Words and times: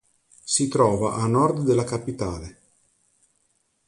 Si 0.43 0.67
trova 0.67 1.13
a 1.13 1.27
nord 1.27 1.59
della 1.61 1.83
capitale. 1.83 2.57